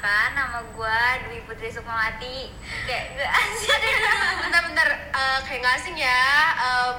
[0.00, 2.48] Perkenalkan nama gue Dwi Putri Sukmawati.
[2.88, 3.68] Kayak gak asing
[4.48, 6.24] Bentar-bentar, eh, kayak nggak asing ya.
[6.56, 6.92] Eh,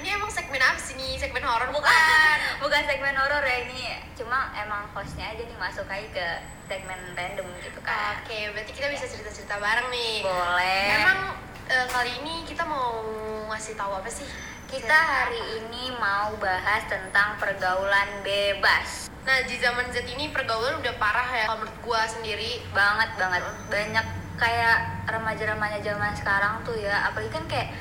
[0.00, 1.20] Ini emang segmen apa sih nih?
[1.20, 2.36] Segmen horor bukan?
[2.64, 4.00] Bukan segmen horor ya ini.
[4.16, 6.26] Cuma emang hostnya aja nih masuk aja ke
[6.72, 8.16] segmen random gitu kan.
[8.24, 10.24] Oke, berarti kita bisa cerita-cerita bareng nih.
[10.24, 10.84] Boleh.
[11.04, 11.20] Emang
[11.68, 13.04] eh, kali ini kita mau
[13.52, 14.24] ngasih tahu apa sih?
[14.72, 20.94] Kita hari ini mau bahas tentang pergaulan bebas Nah, di zaman Z ini pergaulan udah
[20.96, 22.64] parah ya Kalau menurut gue sendiri.
[22.72, 23.44] Banget banget.
[23.68, 24.06] Banyak
[24.40, 27.12] kayak remaja-remaja zaman sekarang tuh ya.
[27.12, 27.76] Apalagi kan kayak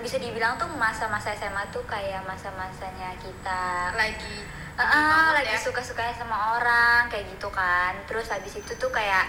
[0.00, 4.40] bisa dibilang tuh masa-masa SMA tuh kayak masa-masanya kita lagi
[4.76, 5.60] Ah, banget lagi ya.
[5.68, 7.92] suka-sukanya sama orang kayak gitu kan.
[8.08, 9.28] Terus habis itu tuh kayak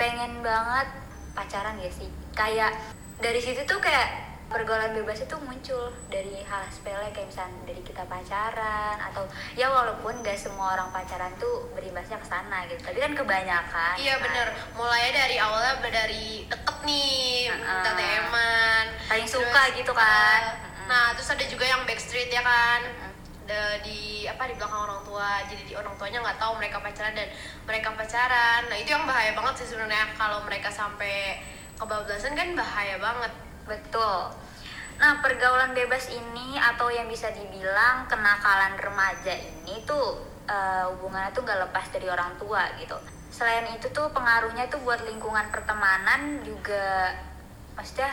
[0.00, 0.88] pengen banget
[1.36, 2.08] pacaran ya sih.
[2.32, 2.72] Kayak
[3.20, 8.04] dari situ tuh kayak pergaulan bebas itu muncul dari hal sepele kayak misalnya dari kita
[8.04, 13.12] pacaran atau ya walaupun gak semua orang pacaran tuh berimbasnya ke sana gitu tapi kan
[13.12, 14.24] kebanyakan Iya kan.
[14.24, 17.58] bener, mulainya dari awalnya dari deket nih, Heeh.
[17.58, 20.40] minta teman Saling suka gitu kan.
[20.54, 20.86] Mm-mm.
[20.86, 23.10] Nah terus ada juga yang backstreet ya kan Mm-mm.
[23.42, 27.10] Da- di apa di belakang orang tua jadi di orang tuanya nggak tahu mereka pacaran
[27.10, 27.26] dan
[27.64, 31.42] mereka pacaran nah itu yang bahaya banget sih sebenarnya kalau mereka sampai
[31.74, 33.32] kebablasan kan bahaya banget
[33.66, 34.34] Betul.
[35.02, 41.42] Nah, pergaulan bebas ini atau yang bisa dibilang kenakalan remaja ini tuh eh, hubungannya tuh
[41.42, 42.94] gak lepas dari orang tua gitu.
[43.32, 47.16] Selain itu tuh pengaruhnya tuh buat lingkungan pertemanan juga
[47.72, 48.12] maksudnya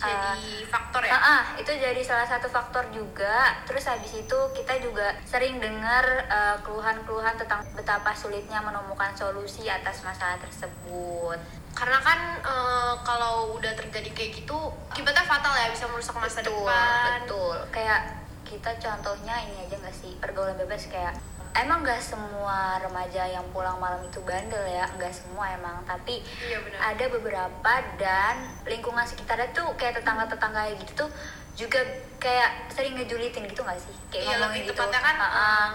[0.00, 3.52] jadi faktor ya Ah, ah, itu jadi salah satu faktor juga.
[3.68, 10.00] Terus habis itu kita juga sering dengar eh, keluhan-keluhan tentang betapa sulitnya menemukan solusi atas
[10.00, 11.36] masalah tersebut.
[11.72, 14.58] Karena kan eh, kalau udah terjadi kayak gitu
[14.90, 17.08] akibatnya fatal ya bisa merusak masa betul, depan.
[17.24, 17.56] betul.
[17.70, 18.00] Kayak
[18.44, 21.14] kita contohnya ini aja nggak sih pergaulan bebas kayak
[21.50, 24.86] emang nggak semua remaja yang pulang malam itu bandel ya?
[24.94, 26.94] Nggak semua emang tapi iya benar.
[26.94, 28.34] ada beberapa dan
[28.66, 31.10] lingkungan sekitarnya tuh kayak tetangga-tetangga gitu tuh
[31.58, 31.82] juga
[32.22, 33.94] kayak sering ngejulitin gitu nggak sih?
[34.10, 34.98] Kayak Iya, ngomongin lebih gitu.
[35.02, 35.26] kan, ah.
[35.26, 35.68] eh,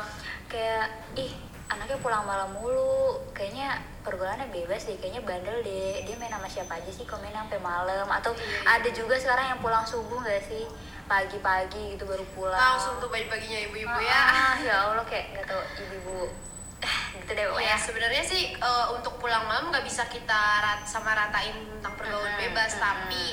[0.48, 0.86] kayak
[1.20, 1.32] ih
[1.66, 2.95] anaknya pulang malam mulu
[3.36, 3.68] kayaknya
[4.00, 7.60] pergaulannya bebas deh kayaknya bandel deh dia main sama siapa aja sih kok main sampai
[7.60, 8.80] malam atau Iya.
[8.80, 10.64] ada juga sekarang yang pulang subuh gak sih
[11.06, 15.62] pagi-pagi gitu baru pulang langsung tuh pagi-paginya ibu-ibu ya Ah, ya allah kayak gak tau
[15.78, 16.32] ibu-ibu
[16.80, 20.82] eh, gitu deh Ya pokoknya sebenarnya sih eh, untuk pulang malam nggak bisa kita rat
[20.84, 22.84] sama ratain tentang pergaulan Mm-mm, bebas, mm-mm.
[22.84, 23.24] tapi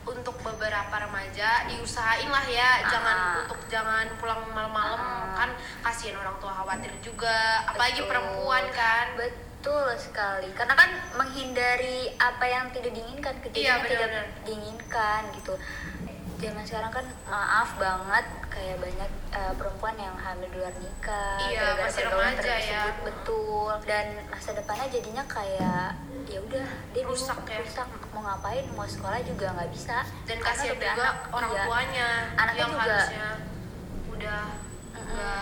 [0.00, 3.34] untuk beberapa remaja diusahain lah ya, jangan Ah.
[3.44, 5.36] untuk jangan pulang malam-malam Ah.
[5.36, 5.50] kan
[5.82, 8.08] kasihan orang tua khawatir juga, apalagi Betul.
[8.08, 9.06] perempuan kan.
[9.14, 9.48] Betul
[9.94, 10.48] sekali.
[10.52, 14.10] Karena kan menghindari apa yang tidak diinginkan, kejadian Iya, tidak
[14.42, 15.54] diinginkan gitu.
[16.40, 21.76] Zaman sekarang kan maaf banget kayak banyak eh, perempuan yang hamil di luar nikah Iya,
[21.76, 22.82] gara-gara masih remaja ya.
[22.98, 25.92] betul dan masa depannya jadinya kayak
[26.26, 27.60] ya udah dia bingung, Rusak ya.
[27.60, 31.62] rusak mau ngapain mau sekolah juga nggak bisa Dan kasihan udah juga anak, orang iya.
[31.62, 33.28] tuanya Anaknya yang juga- harusnya
[34.10, 34.42] udah
[34.96, 35.38] udah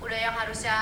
[0.00, 0.76] udah yang harusnya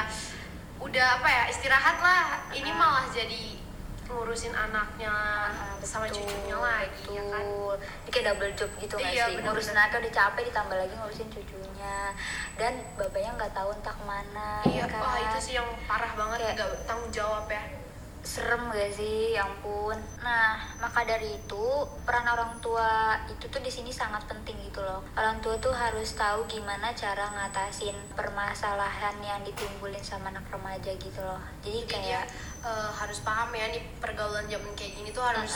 [0.92, 2.76] udah apa ya istirahat lah, ini Ah.
[2.76, 3.56] malah jadi
[4.04, 7.40] ngurusin anaknya Ah, sama betul, cucunya lagi ya kan.
[7.40, 7.74] betul.
[7.80, 9.32] Ini kayak double job gitu nggak Iya, sih?
[9.32, 9.48] bener-bener.
[9.48, 11.96] Ngurusin anaknya udah capek ditambah lagi ngurusin cucunya
[12.54, 15.00] dan bapaknya nggak tahu entah ke mana Iya, ya kan?
[15.00, 17.64] wah itu sih yang parah banget nggak tanggung jawab ya.
[18.32, 19.36] Serem gak sih?
[19.36, 20.00] Ya ampun.
[20.24, 21.64] Nah maka dari itu
[22.02, 25.04] peran orang tua itu tuh di sini sangat penting gitu loh.
[25.12, 31.20] Orang tua tuh harus tahu gimana cara ngatasin permasalahan yang ditimbulin sama anak remaja gitu
[31.20, 31.36] loh.
[31.60, 35.52] Jadi Jadi kayak dia eh, harus paham ya nih pergaulan zaman kayak gini tuh harus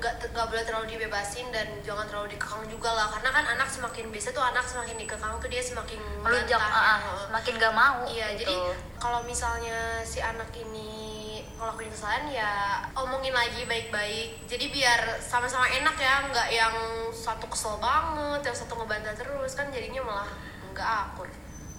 [0.00, 3.06] nggak nggak boleh terlalu dibebasin dan jangan terlalu dikekang juga lah.
[3.12, 6.72] Karena kan anak semakin biasa tuh anak semakin dikekang tuh dia semakin melunjak ya.
[6.72, 6.98] ah,
[7.28, 8.48] semakin gak mau Iya, gitu.
[8.48, 8.56] jadi
[8.96, 11.23] kalau misalnya si anak ini
[11.64, 12.52] ngelakuin kesalahan ya
[12.92, 14.44] omongin lagi baik-baik.
[14.44, 16.76] Jadi biar sama-sama enak ya, nggak yang
[17.08, 20.28] satu kesel banget, yang satu ngebantah terus kan jadinya malah
[20.76, 21.28] nggak akur.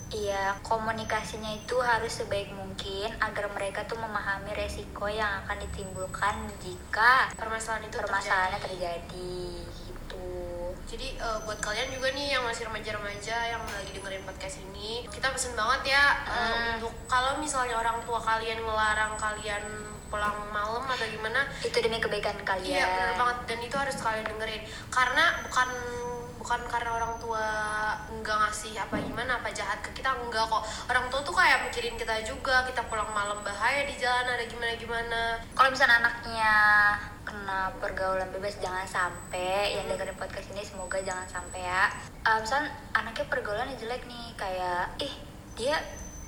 [0.10, 7.30] Iya, komunikasinya itu harus sebaik mungkin agar mereka tuh memahami resiko yang akan ditimbulkan jika
[7.34, 9.02] Permasalahan itu permasalahannya terjadi.
[9.06, 9.95] terjadi.
[10.86, 15.34] Jadi eh, buat kalian juga nih yang masih remaja-remaja yang lagi dengerin podcast ini, kita
[15.34, 16.78] pesen banget ya eh, Hmm.
[16.78, 19.64] untuk kalau misalnya orang tua kalian ngelarang kalian
[20.06, 22.78] pulang malam atau gimana, Itu demi kebaikan kalian.
[22.78, 25.70] Iya banget dan itu harus kalian dengerin karena bukan
[26.46, 27.42] bukan karena orang tua
[28.22, 30.62] nggak ngasih apa gimana apa jahat ke kita enggak kok.
[30.86, 34.78] Orang tua tuh kayak mikirin kita juga kita pulang malam bahaya di jalan ada gimana
[34.78, 35.22] gimana.
[35.58, 36.54] Kalau misalnya anaknya
[37.26, 41.90] kena pergaulan bebas jangan sampai yang dengerin podcast ini semoga jangan sampai ya.
[42.22, 42.62] Uh, misal
[42.94, 45.14] anaknya pergaulan jelek nih kayak ih
[45.58, 45.82] dia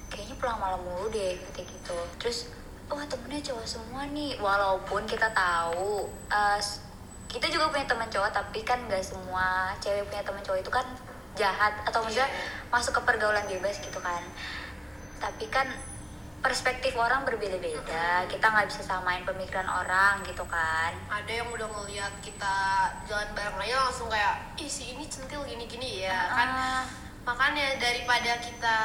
[0.10, 1.98] kayaknya pulang malam mulu deh kayak gitu.
[2.18, 2.50] Terus
[2.90, 6.58] wah temennya cowok semua nih walaupun kita tahu uh,
[7.28, 10.86] kita juga punya teman cowok tapi kan gak semua cewek punya teman cowok itu kan
[11.34, 11.74] jahat.
[11.84, 12.68] Atau misalnya Iya.
[12.68, 14.24] masuk ke pergaulan bebas gitu kan.
[15.18, 15.68] Tapi kan
[16.38, 18.24] perspektif orang berbeda-beda.
[18.26, 20.94] Kita nggak bisa samain pemikiran orang gitu kan.
[21.10, 22.56] Ada yang udah ngeliat kita
[23.04, 26.48] jalan bareng aja langsung kayak ih si ini centil gini gini ya kan.
[26.48, 26.84] Ah,
[27.24, 28.78] makanya daripada kita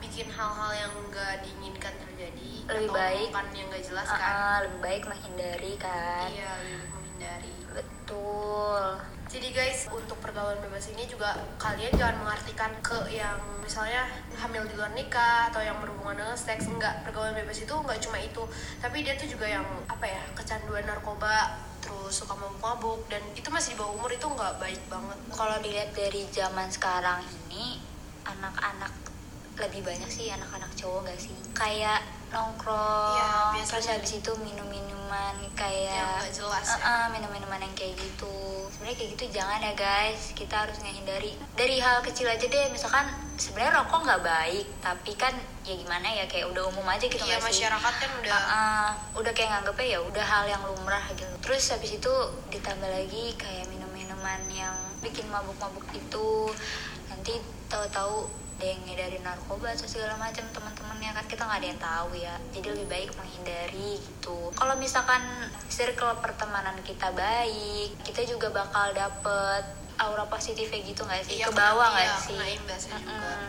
[0.00, 3.28] bikin hal-hal yang nggak diinginkan terjadi Lebih atau baik.
[3.54, 4.32] yang nggak jelas ah, kan.
[4.64, 6.26] lebih baik menghindari kan.
[6.26, 9.00] Iya lebih menghindari betul.
[9.26, 14.06] Jadi guys untuk pergaulan bebas ini juga kalian jangan mengartikan ke yang misalnya
[14.38, 16.68] hamil di luar nikah atau yang berhubungan dengan seks.
[16.68, 18.44] Enggak pergaulan bebas itu enggak cuma itu.
[18.78, 23.74] Tapi dia tuh juga yang apa ya kecanduan narkoba terus suka mabuk-mabuk dan itu masih
[23.74, 25.18] di bawah umur itu nggak baik banget.
[25.32, 27.80] Kalau dilihat dari zaman sekarang ini
[28.28, 28.92] anak-anak
[29.56, 31.34] lebih banyak sih anak-anak cowok gak sih?
[31.56, 33.64] Kayak nongkrong biasanya.
[33.70, 36.76] terus habis itu minum-minuman yang kayak nggak jelas ya.
[36.76, 38.66] Uh-uh, minum-minuman yang kayak gitu.
[38.68, 40.22] Sebenarnya kayak gitu jangan ya guys.
[40.34, 41.32] Kita harus menghindari.
[41.54, 43.06] Dari hal kecil aja deh misalkan
[43.40, 47.36] sebenarnya rokok nggak baik tapi kan ya gimana ya kayak udah umum aja gitu iya
[47.36, 47.64] nggak sih?
[47.64, 48.90] masyarakat kan udah Uh-uh,
[49.22, 51.34] udah kayak nganggepnya ya udah hal yang lumrah gitu.
[51.40, 52.12] Terus habis itu
[52.52, 56.52] ditambah lagi kayak minum-minuman yang bikin mabuk-mabuk itu.
[57.08, 57.38] Nanti
[57.70, 61.24] tahu-tahu ada yang ngedarin narkoba atau segala macam teman-temannya kan?
[61.28, 62.34] Kita nggak ada yang tahu ya.
[62.56, 64.48] Jadi lebih baik menghindari gitu.
[64.56, 65.20] Kalau misalkan
[65.68, 69.64] circle pertemanan kita baik kita juga bakal dapet
[70.00, 71.40] aura positifnya gitu nggak sih?
[71.40, 72.92] Iya, ke bawah kena- nggak iya, sih.
[72.96, 73.48] Nah,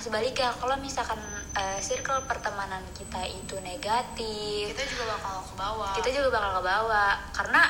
[0.00, 1.20] sebaliknya kalau misalkan
[1.56, 5.92] eh, circle pertemanan kita itu negatif kita juga bakal ke bawah.
[6.00, 7.12] kita juga bakal ke bawah.
[7.36, 7.62] Karena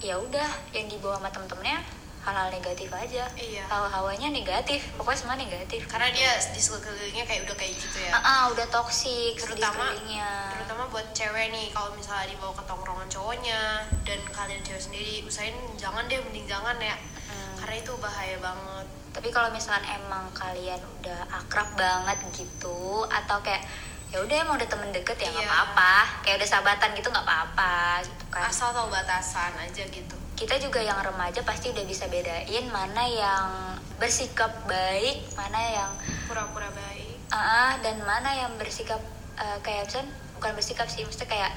[0.00, 3.24] ya udah yang dibawa sama temen-temennya hal-hal negatif aja.
[3.32, 3.64] Iya.
[3.64, 5.80] hawa-hawanya negatif pokoknya semua negatif.
[5.84, 8.12] Karena dia di sekelilingnya kayak udah kayak gitu ya.
[8.12, 9.96] Ah, ah, udah toksik terutama
[10.50, 13.60] terutama buat cewek nih kalau misalnya dibawa ke tongkrongan cowoknya
[14.02, 16.96] dan kalian cewek sendiri usahain jangan deh mending jangan ya.
[17.26, 17.54] Hmm.
[17.56, 18.86] karena itu bahaya banget.
[19.10, 23.64] Tapi kalau misalkan emang kalian udah akrab banget gitu atau kayak
[24.10, 25.50] ya udah emang udah temen deket ya nggak Iya.
[25.50, 25.94] apa-apa.
[26.20, 28.42] Kayak udah sahabatan gitu nggak apa-apa gitu kan.
[28.44, 33.76] Asal tahu batasan aja gitu kita juga yang remaja pasti udah bisa bedain mana yang
[34.00, 35.92] bersikap baik mana yang
[36.24, 37.20] pura-pura baik.
[37.28, 38.98] Ah dan mana yang bersikap
[39.36, 41.52] eh, kayak misalnya bukan bersikap sih maksudnya kayak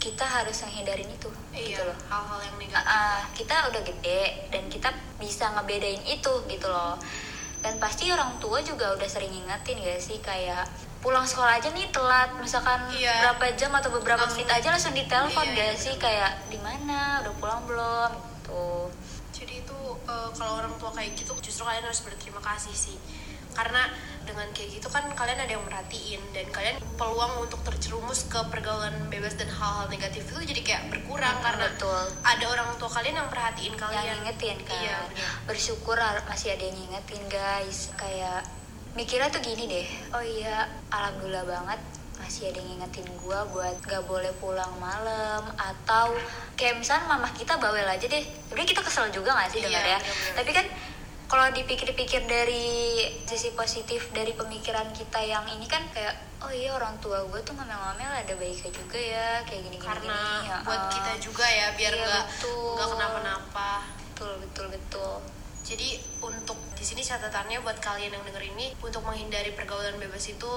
[0.00, 1.96] kita harus menghindarin itu iya gitu loh.
[2.08, 2.88] hal-hal yang negatif.
[2.88, 4.88] Ah, kita udah gede dan kita
[5.20, 6.96] bisa ngebedain itu gitu loh.
[7.60, 10.64] Dan pasti orang tua juga udah sering ngingetin gak sih kayak
[11.06, 12.34] pulang sekolah aja nih telat.
[12.36, 13.30] Misalkan Iya.
[13.30, 15.94] berapa jam atau beberapa Langsung- menit aja langsung ditelepon Iya, gak iya, sih?
[15.96, 17.22] kayak di mana?
[17.22, 18.10] Udah pulang belum?
[18.42, 18.66] Gitu.
[19.32, 22.98] Jadi itu eh, kalau orang tua kayak gitu justru kalian harus berterima kasih sih.
[23.52, 23.86] Karena
[24.22, 28.92] dengan kayak gitu kan kalian ada yang merhatiin dan kalian peluang untuk terjerumus ke pergaulan
[29.06, 32.02] bebas dan hal-hal negatif itu jadi kayak berkurang Hmm, karena betul.
[32.20, 34.18] ada orang tua kalian yang perhatiin yang kalian.
[34.18, 34.76] ngingetin kan.
[34.76, 34.98] Iya
[35.46, 35.94] bersyukur
[36.26, 37.94] masih ada yang ngingetin guys.
[37.94, 38.42] Kayak
[38.96, 41.80] mikirnya tuh gini deh oh iya alhamdulillah banget
[42.16, 46.16] masih ada yang ngingetin gua buat gak boleh pulang malam atau
[46.56, 49.84] kayak misalnya mamah kita bawel aja deh sebenarnya kita kesel juga gak sih Iya, dengar
[49.84, 50.34] ya bener-bener.
[50.34, 50.66] tapi kan
[51.26, 56.96] kalau dipikir-pikir dari sisi positif dari pemikiran kita yang ini kan kayak oh iya orang
[57.02, 60.90] tua gue tuh ngomel-ngomel ada baiknya juga ya kayak gini-gini karena gini, ya, buat eh.
[60.96, 62.70] kita juga ya biar Iya, nggak betul.
[62.72, 65.14] nggak kenapa-napa betul betul betul
[65.66, 65.88] jadi
[66.22, 70.52] untuk sini catatannya buat kalian yang denger ini untuk menghindari pergaulan bebas itu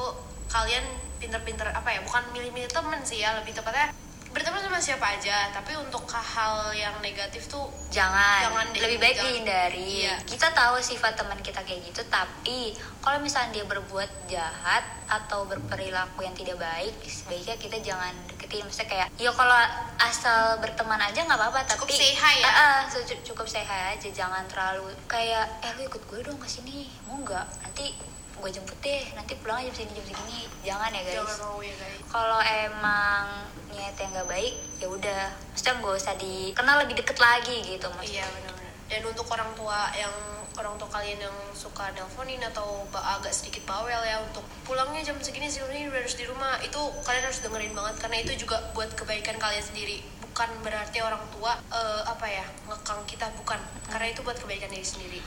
[0.46, 0.86] kalian
[1.18, 3.90] pinter-pinter apa ya bukan milih-milih temen sih ya lebih tepatnya
[4.30, 9.16] berteman sama siapa aja tapi untuk hal yang negatif tuh jangan, Jangan deh, lebih baik
[9.16, 9.26] jangan.
[9.28, 10.16] dihindari Iya.
[10.24, 16.22] kita tahu sifat teman kita kayak gitu tapi kalau misalnya dia berbuat jahat atau berperilaku
[16.22, 19.58] yang tidak baik sebaiknya kita jangan deketin maksudnya kayak ya kalau
[20.00, 22.46] asal berteman aja nggak apa-apa Cukup tapi say hi ya?
[22.46, 26.46] Ah, ah, cu- cukup hi aja jangan terlalu kayak eh lu ikut gue dong ke
[26.48, 27.98] sini mau nggak nanti
[28.40, 30.42] gue jemput deh nanti pulang jam sini jam segini.
[30.64, 31.16] Jangan ya guys.
[31.20, 32.00] Jangan mau ya guys.
[32.08, 33.26] Kalau emang
[33.70, 35.24] niatnya nggak baik ya udah.
[35.52, 38.24] Maksudnya nggak usah dikenal lebih deket lagi gitu maksudnya.
[38.24, 38.74] Iya benar-benar.
[38.90, 40.16] Dan untuk orang tua yang
[40.60, 45.48] orang tua kalian yang suka nelponin atau agak sedikit bawel ya untuk pulangnya jam segini
[45.48, 49.40] segini udah harus di rumah itu kalian harus dengerin banget karena itu juga buat kebaikan
[49.40, 50.04] kalian sendiri.
[50.20, 53.60] Bukan berarti orang tua eh, apa ya ngekang kita bukan.
[53.88, 55.20] Karena itu buat kebaikan diri sendiri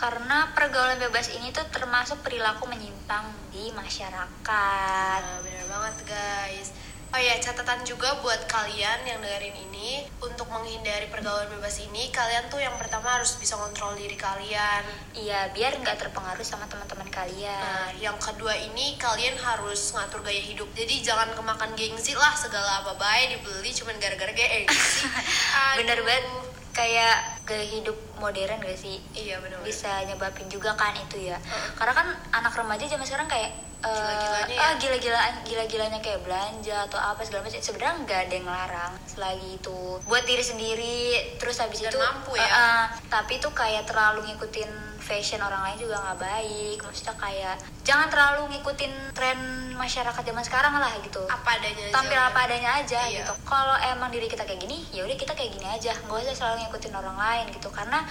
[0.00, 6.72] karena pergaulan bebas ini tuh termasuk perilaku menyimpang di masyarakat Nah, bener banget guys.
[7.10, 12.46] Oh ya, catatan juga buat kalian yang dengerin ini untuk menghindari pergaulan bebas ini, kalian
[12.46, 14.86] tuh yang pertama harus bisa kontrol diri kalian.
[15.18, 20.38] iya biar nggak terpengaruh sama teman-teman Nah, kalian yang kedua ini kalian harus ngatur gaya
[20.38, 20.70] hidup.
[20.70, 25.02] Jadi jangan kemakan gengsi lah segala apa baik dibeli cuman gara-gara gengsi.
[25.82, 26.26] Bener banget
[26.70, 29.00] kayak gaya hidup modern gak sih?
[29.10, 31.40] Iya bener bisa nyebabin juga kan itu ya.
[31.74, 33.50] Karena kan anak remaja zaman sekarang kayak
[33.80, 34.60] eh, Gila-gilanya ya.
[34.60, 37.58] ah, gila-gilaan gila-gilanya kayak belanja atau apa segala macam.
[37.58, 41.00] Sebenarnya nggak ada yang larang selagi itu buat diri sendiri.
[41.36, 42.42] Terus habis Dan itu mampu ya.
[42.42, 44.68] eh, eh, tapi tuh kayak terlalu ngikutin
[45.00, 46.78] fashion orang lain juga nggak baik.
[46.78, 49.40] Maksudnya kayak jangan terlalu ngikutin tren
[49.72, 51.24] masyarakat zaman sekarang lah gitu.
[51.24, 51.94] Apa adanya aja.
[51.96, 53.24] tampil apa adanya aja Iya.
[53.24, 53.32] gitu.
[53.42, 55.96] Kalau emang diri kita kayak gini ya udah kita kayak gini aja.
[56.04, 57.72] Nggak usah selalu ngikutin orang lain gitu.
[57.72, 58.04] Karena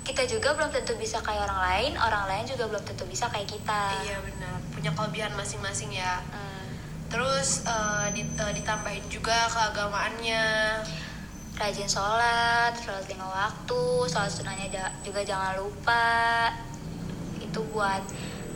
[0.00, 3.44] kita juga belum tentu bisa kayak orang lain orang lain juga belum tentu bisa kayak
[3.46, 4.56] kita Iya benar.
[4.70, 6.22] Punya kelebihan masing-masing ya.
[6.24, 6.64] Hmm.
[7.08, 10.44] Terus eh, di- eh, ditambahin juga keagamaannya.
[11.54, 14.70] rajin sholat sholat lima waktu sholat sunahnya
[15.02, 16.54] juga jangan lupa
[17.36, 17.98] itu buat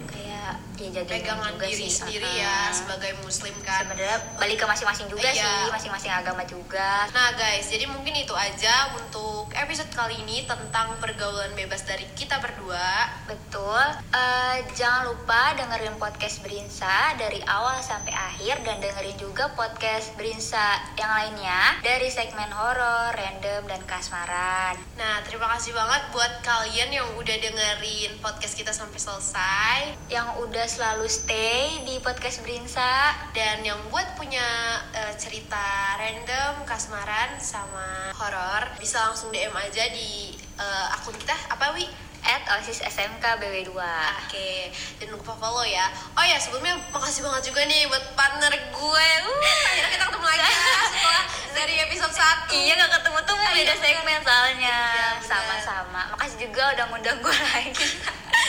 [0.06, 2.38] kayak ya jaga Pegangan juga diri sih sendiri Uh-uh.
[2.38, 3.82] ya sebagai muslim kan.
[3.82, 5.34] sebenarnya balik ke masing-masing juga Iya.
[5.34, 10.98] sih masing-masing agama juga Nah guys, jadi mungkin itu aja untuk episode kali ini tentang
[10.98, 13.06] pergaulan bebas dari kita berdua.
[13.30, 13.78] Betul.
[14.10, 20.82] Eh, jangan lupa dengerin podcast Berinsa dari awal sampai akhir dan dengerin juga podcast Berinsa
[20.98, 24.74] yang lainnya dari segmen horor, random dan kasmaran.
[24.98, 29.78] Nah, terima kasih banget buat kalian yang udah dengerin podcast kita sampai selesai
[30.10, 33.14] Yang udah selalu stay di podcast Berinsa.
[33.30, 34.42] dan yang buat punya
[34.90, 41.72] eh, cerita random, kasmaran sama horor bisa langsung DM aja di eh, akun kita apa
[41.72, 41.86] Wi?
[42.22, 44.70] At OSIS SMK BW2 Oke,
[45.02, 45.90] jangan lupa follow ya.
[46.14, 49.08] Oh ya, sebelumnya makasih banget juga nih buat partner gue.
[49.26, 52.54] Uh, akhirnya kita ketemu lagi ya setelah dari episode 1.
[52.54, 53.82] Iya gak ketemu tuh Iya, beda bener.
[53.82, 55.08] segmen soalnya Iya.
[55.18, 57.86] Sama-sama Makasih juga udah ngundang gue lagi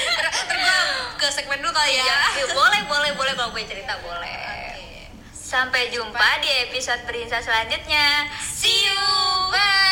[0.53, 0.77] gue
[1.17, 2.05] ke segmen dulu kali ya.
[2.05, 5.09] Iya, boleh, boleh, boleh kalau punya cerita boleh Oke.
[5.33, 9.01] Sampai jumpa di episode Berinsa selanjutnya See you.
[9.49, 9.82] Bye.